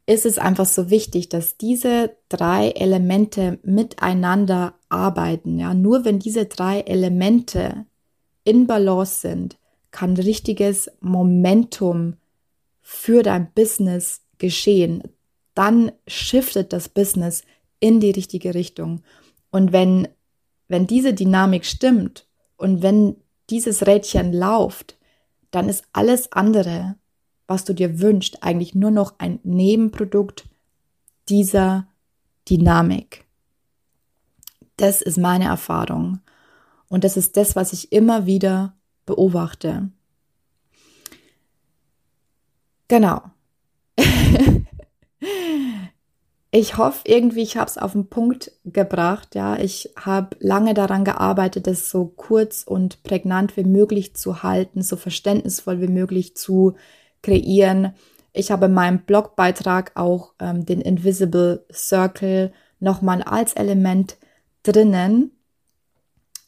ist 0.05 0.25
es 0.25 0.39
einfach 0.39 0.65
so 0.65 0.89
wichtig, 0.89 1.29
dass 1.29 1.57
diese 1.57 2.17
drei 2.29 2.71
Elemente 2.71 3.59
miteinander 3.63 4.73
arbeiten. 4.89 5.59
Ja, 5.59 5.73
nur 5.73 6.03
wenn 6.03 6.19
diese 6.19 6.47
drei 6.47 6.81
Elemente 6.81 7.85
in 8.43 8.67
Balance 8.67 9.21
sind, 9.21 9.57
kann 9.91 10.17
richtiges 10.17 10.89
Momentum 10.99 12.15
für 12.81 13.21
dein 13.21 13.51
Business 13.53 14.21
geschehen. 14.39 15.03
Dann 15.53 15.91
shiftet 16.07 16.73
das 16.73 16.89
Business 16.89 17.43
in 17.79 17.99
die 17.99 18.11
richtige 18.11 18.55
Richtung. 18.55 19.01
Und 19.51 19.71
wenn, 19.71 20.07
wenn 20.67 20.87
diese 20.87 21.13
Dynamik 21.13 21.65
stimmt 21.65 22.27
und 22.57 22.81
wenn 22.81 23.15
dieses 23.49 23.87
Rädchen 23.87 24.33
läuft, 24.33 24.97
dann 25.51 25.69
ist 25.69 25.83
alles 25.93 26.31
andere, 26.31 26.95
was 27.47 27.65
du 27.65 27.73
dir 27.73 27.99
wünschst, 27.99 28.43
eigentlich 28.43 28.75
nur 28.75 28.91
noch 28.91 29.15
ein 29.17 29.39
Nebenprodukt 29.43 30.47
dieser 31.27 31.87
Dynamik. 32.47 33.25
Das 34.77 35.01
ist 35.01 35.17
meine 35.17 35.45
Erfahrung. 35.45 36.19
Und 36.87 37.03
das 37.03 37.17
ist 37.17 37.37
das, 37.37 37.55
was 37.55 37.73
ich 37.73 37.91
immer 37.91 38.25
wieder 38.25 38.75
beobachte. 39.05 39.89
Genau. 42.87 43.21
ich 46.51 46.77
hoffe 46.77 47.01
irgendwie, 47.05 47.41
ich 47.41 47.57
habe 47.57 47.69
es 47.69 47.77
auf 47.77 47.91
den 47.91 48.09
Punkt 48.09 48.51
gebracht. 48.65 49.35
Ja, 49.35 49.57
ich 49.57 49.93
habe 49.95 50.35
lange 50.39 50.73
daran 50.73 51.05
gearbeitet, 51.05 51.67
es 51.67 51.91
so 51.91 52.05
kurz 52.05 52.63
und 52.63 53.03
prägnant 53.03 53.55
wie 53.55 53.63
möglich 53.63 54.15
zu 54.15 54.41
halten, 54.41 54.81
so 54.81 54.95
verständnisvoll 54.95 55.79
wie 55.79 55.87
möglich 55.87 56.35
zu 56.35 56.75
kreieren. 57.21 57.93
Ich 58.33 58.51
habe 58.51 58.65
in 58.65 58.73
meinem 58.73 58.99
Blogbeitrag 59.01 59.91
auch 59.95 60.33
ähm, 60.39 60.65
den 60.65 60.81
Invisible 60.81 61.65
Circle 61.71 62.51
nochmal 62.79 63.21
als 63.21 63.53
Element 63.53 64.17
drinnen 64.63 65.31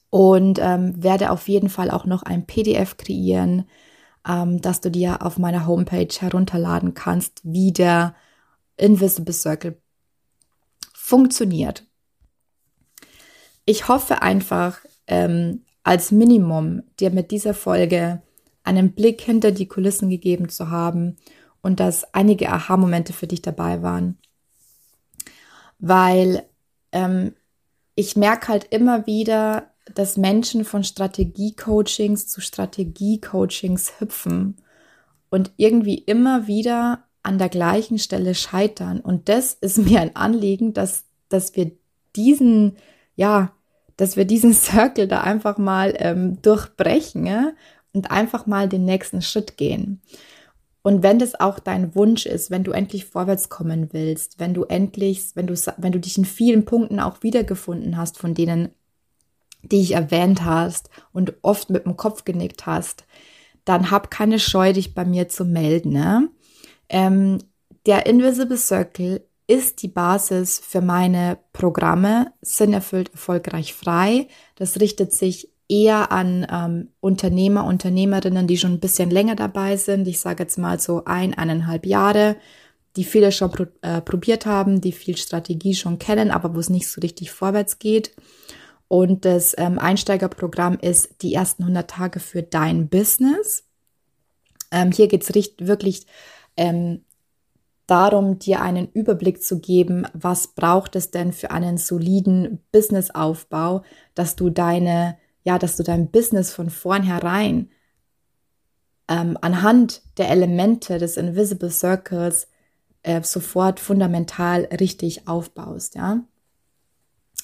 und 0.10 0.60
ähm, 0.62 1.04
werde 1.04 1.32
auf 1.32 1.48
jeden 1.48 1.70
Fall 1.70 1.92
auch 1.92 2.06
noch 2.06 2.24
ein 2.24 2.46
PDF 2.48 2.98
kreieren, 2.98 3.66
ähm, 4.28 4.62
dass 4.62 4.82
du 4.82 4.90
dir 4.90 5.24
auf 5.26 5.38
meiner 5.38 5.68
Homepage 5.68 6.14
herunterladen 6.20 6.94
kannst, 6.96 7.42
wie 7.44 7.72
der 7.72 8.16
Invisible 8.78 9.34
Circle 9.34 9.81
funktioniert. 11.12 11.86
Ich 13.66 13.90
hoffe 13.90 14.22
einfach, 14.22 14.80
ähm, 15.08 15.66
als 15.84 16.12
Minimum 16.12 16.84
dir 17.02 17.12
mit 17.12 17.32
dieser 17.32 17.54
Folge 17.54 18.22
einen 18.64 18.94
Blick 18.94 19.20
hinter 19.20 19.52
die 19.52 19.68
Kulissen 19.68 20.10
gegeben 20.10 20.48
zu 20.48 20.70
haben 20.70 21.18
und 21.62 21.82
dass 21.82 22.14
einige 22.14 22.50
Aha-Momente 22.50 23.12
für 23.12 23.28
dich 23.28 23.42
dabei 23.42 23.82
waren. 23.82 24.20
Weil 25.80 26.44
ähm, 26.94 27.34
ich 27.96 28.16
merke 28.16 28.48
halt 28.48 28.68
immer 28.70 29.06
wieder, 29.06 29.70
dass 29.94 30.16
Menschen 30.16 30.64
von 30.64 30.86
Strategie-Coachings 30.86 32.28
zu 32.28 32.40
Strategie-Coachings 32.40 34.00
hüpfen 34.00 34.56
und 35.30 35.52
irgendwie 35.58 35.96
immer 35.98 36.48
wieder 36.48 37.04
an 37.24 37.38
der 37.38 37.50
gleichen 37.50 38.00
Stelle 38.00 38.36
scheitern. 38.36 39.00
Und 39.00 39.30
das 39.30 39.54
ist 39.54 39.78
mir 39.78 40.02
ein 40.02 40.16
Anliegen, 40.16 40.74
dass, 40.74 41.06
dass 41.30 41.56
wir 41.56 41.72
diesen, 42.16 42.78
ja, 43.16 43.54
dass 43.98 44.18
wir 44.18 44.26
diesen 44.26 44.54
Circle 44.56 45.08
da 45.08 45.22
einfach 45.22 45.58
mal 45.58 45.94
ähm, 45.98 46.42
durchbrechen 46.42 47.26
ja? 47.26 47.52
und 47.94 48.12
einfach 48.12 48.46
mal 48.46 48.68
den 48.68 48.86
nächsten 48.86 49.22
Schritt 49.22 49.58
gehen. 49.58 50.02
Und 50.84 51.04
wenn 51.04 51.20
das 51.20 51.40
auch 51.40 51.60
dein 51.60 51.94
Wunsch 51.94 52.26
ist, 52.26 52.50
wenn 52.50 52.64
du 52.64 52.72
endlich 52.72 53.06
vorwärts 53.06 53.50
kommen 53.50 53.90
willst, 53.92 54.40
wenn 54.40 54.54
du 54.56 54.64
endlich, 54.64 55.36
wenn 55.36 55.46
du, 55.46 55.54
wenn 55.78 55.92
du 55.92 56.00
dich 56.00 56.18
in 56.18 56.26
vielen 56.26 56.66
Punkten 56.66 57.00
auch 57.00 57.22
wiedergefunden 57.22 57.98
hast, 57.98 58.18
von 58.18 58.34
denen, 58.34 58.70
die 59.62 59.82
ich 59.82 59.92
erwähnt 59.92 60.44
hast 60.44 60.90
und 61.14 61.36
oft 61.44 61.70
mit 61.70 61.86
dem 61.86 61.98
Kopf 61.98 62.26
genickt 62.26 62.66
hast, 62.66 63.06
dann 63.64 63.92
hab 63.92 64.10
keine 64.10 64.40
Scheu, 64.40 64.74
dich 64.74 64.96
bei 64.96 65.06
mir 65.06 65.30
zu 65.30 65.46
melden. 65.46 65.92
Ne? 65.92 66.30
Ähm, 66.92 67.40
der 67.86 68.06
Invisible 68.06 68.58
Circle 68.58 69.26
ist 69.48 69.82
die 69.82 69.88
Basis 69.88 70.60
für 70.60 70.82
meine 70.82 71.40
Programme 71.54 72.34
Sinnerfüllt, 72.42 73.12
erfolgreich, 73.12 73.74
frei. 73.74 74.28
Das 74.56 74.80
richtet 74.80 75.14
sich 75.14 75.50
eher 75.68 76.12
an 76.12 76.46
ähm, 76.52 76.90
Unternehmer, 77.00 77.66
Unternehmerinnen, 77.66 78.46
die 78.46 78.58
schon 78.58 78.74
ein 78.74 78.80
bisschen 78.80 79.10
länger 79.10 79.36
dabei 79.36 79.78
sind. 79.78 80.08
Ich 80.08 80.20
sage 80.20 80.44
jetzt 80.44 80.58
mal 80.58 80.80
so 80.80 81.06
ein, 81.06 81.34
eineinhalb 81.34 81.86
Jahre, 81.86 82.36
die 82.98 83.06
viele 83.06 83.32
schon 83.32 83.52
pro, 83.52 83.66
äh, 83.82 84.02
probiert 84.02 84.46
haben, 84.46 84.82
die 84.82 84.92
viel 84.92 85.16
Strategie 85.16 85.74
schon 85.74 85.98
kennen, 85.98 86.30
aber 86.30 86.54
wo 86.54 86.60
es 86.60 86.70
nicht 86.70 86.90
so 86.90 87.00
richtig 87.00 87.32
vorwärts 87.32 87.80
geht. 87.80 88.14
Und 88.90 89.24
das 89.24 89.56
ähm, 89.58 89.80
Einsteigerprogramm 89.80 90.78
ist 90.80 91.22
die 91.22 91.34
ersten 91.34 91.64
100 91.64 91.90
Tage 91.90 92.20
für 92.20 92.44
dein 92.44 92.90
Business. 92.90 93.64
Ähm, 94.72 94.92
hier 94.92 95.08
geht 95.08 95.24
es 95.24 95.34
wirklich 95.60 96.06
ähm, 96.58 97.06
darum, 97.88 98.40
dir 98.40 98.62
einen 98.62 98.90
Überblick 98.92 99.44
zu 99.44 99.60
geben, 99.60 100.06
was 100.14 100.48
braucht 100.48 100.96
es 100.96 101.12
denn 101.12 101.34
für 101.34 101.52
einen 101.52 101.78
soliden 101.78 102.60
Businessaufbau, 102.72 103.84
dass 104.16 104.36
du 104.36 104.50
deine 104.50 105.18
ja, 105.44 105.58
dass 105.58 105.78
du 105.78 105.84
dein 105.84 106.12
Business 106.12 106.54
von 106.54 106.70
vornherein 106.70 107.70
ähm, 109.08 109.38
anhand 109.42 110.02
der 110.18 110.30
Elemente 110.30 110.98
des 110.98 111.18
Invisible 111.18 111.72
Circles 111.72 112.48
äh, 113.04 113.22
sofort 113.24 113.80
fundamental 113.80 114.66
richtig 114.80 115.28
aufbaust, 115.28 115.96
ja. 115.96 116.24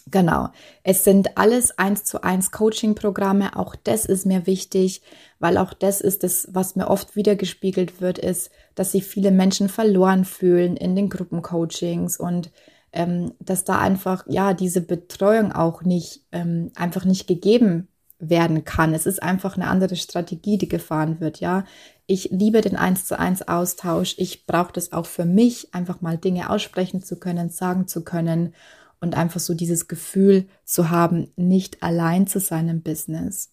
Genau. 0.10 0.50
Es 0.84 1.04
sind 1.04 1.38
alles 1.38 1.78
eins 1.78 2.06
zu 2.06 2.24
eins 2.24 2.52
Coaching-Programme. 2.52 3.58
Auch 3.58 3.76
das 3.76 4.06
ist 4.06 4.26
mir 4.26 4.48
wichtig, 4.48 5.02
weil 5.40 5.58
auch 5.58 5.74
das 5.74 6.00
ist 6.00 6.24
das, 6.24 6.48
was 6.52 6.76
mir 6.76 6.88
oft 6.88 7.16
wiedergespiegelt 7.16 8.00
wird, 8.00 8.18
ist, 8.18 8.50
dass 8.76 8.94
sich 8.94 9.06
viele 9.06 9.32
Menschen 9.32 9.68
verloren 9.68 10.24
fühlen 10.24 10.78
in 10.78 10.96
den 10.96 11.10
Gruppencoachings 11.10 12.18
und 12.18 12.52
ähm, 12.93 13.34
dass 13.39 13.65
da 13.65 13.80
einfach, 13.80 14.24
ja, 14.30 14.54
diese 14.54 14.82
Betreuung 14.82 15.52
auch 15.52 15.82
nicht, 15.84 16.22
ähm, 16.32 16.72
einfach 16.76 17.04
nicht 17.04 17.28
gegeben 17.28 17.89
werden 18.20 18.63
kann. 18.63 18.93
Es 18.93 19.06
ist 19.06 19.22
einfach 19.22 19.58
eine 19.58 19.67
andere 19.67 19.98
Strategie, 19.98 20.58
die 20.58 20.70
gefahren 20.70 21.20
wird, 21.20 21.41
ja. 21.41 21.65
Ich 22.06 22.30
liebe 22.32 22.62
den 22.62 22.78
eins 22.78 23.06
zu 23.06 23.20
eins 23.20 23.46
Austausch. 23.46 24.15
Ich 24.17 24.46
brauche 24.46 24.72
das 24.72 24.93
auch 24.93 25.06
für 25.06 25.26
mich, 25.26 25.74
einfach 25.74 26.00
mal 26.00 26.17
Dinge 26.17 26.50
aussprechen 26.50 27.04
zu 27.04 27.20
können, 27.20 27.50
sagen 27.50 27.88
zu 27.88 28.06
können 28.06 28.54
und 29.00 29.16
einfach 29.16 29.40
so 29.40 29.54
dieses 29.54 29.88
Gefühl 29.88 30.48
zu 30.66 30.90
haben, 30.90 31.32
nicht 31.36 31.84
allein 31.84 32.28
zu 32.28 32.40
sein 32.40 32.70
im 32.70 32.82
Business. 32.82 33.52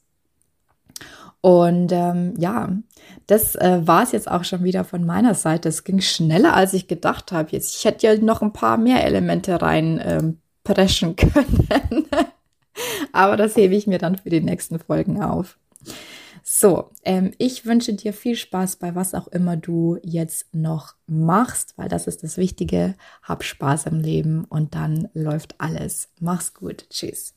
Und 1.40 1.92
ähm, 1.92 2.34
ja, 2.38 2.70
das 3.26 3.54
äh, 3.56 3.86
war 3.86 4.02
es 4.02 4.12
jetzt 4.12 4.30
auch 4.30 4.44
schon 4.44 4.64
wieder 4.64 4.82
von 4.82 5.04
meiner 5.04 5.34
Seite. 5.34 5.68
Es 5.68 5.84
ging 5.84 6.00
schneller, 6.00 6.54
als 6.54 6.72
ich 6.72 6.88
gedacht 6.88 7.32
habe. 7.32 7.50
Jetzt, 7.50 7.76
ich 7.76 7.84
hätte 7.84 8.06
ja 8.06 8.16
noch 8.16 8.40
ein 8.40 8.54
paar 8.54 8.78
mehr 8.78 9.04
Elemente 9.04 9.60
rein 9.60 10.00
ähm, 10.02 10.38
preschen 10.62 11.16
können. 11.16 12.06
Aber 13.12 13.36
das 13.36 13.56
hebe 13.56 13.74
ich 13.74 13.86
mir 13.86 13.98
dann 13.98 14.16
für 14.16 14.30
die 14.30 14.40
nächsten 14.40 14.78
Folgen 14.78 15.22
auf. 15.22 15.58
So, 16.56 16.92
ähm, 17.04 17.32
ich 17.38 17.66
wünsche 17.66 17.94
dir 17.94 18.12
viel 18.12 18.36
Spaß 18.36 18.76
bei 18.76 18.94
was 18.94 19.12
auch 19.12 19.26
immer 19.26 19.56
du 19.56 19.98
jetzt 20.04 20.54
noch 20.54 20.94
machst, 21.08 21.76
weil 21.76 21.88
das 21.88 22.06
ist 22.06 22.22
das 22.22 22.36
Wichtige. 22.36 22.94
Hab 23.24 23.42
Spaß 23.42 23.86
im 23.86 23.98
Leben 23.98 24.44
und 24.44 24.76
dann 24.76 25.08
läuft 25.14 25.60
alles. 25.60 26.10
Mach's 26.20 26.54
gut. 26.54 26.88
Tschüss. 26.90 27.33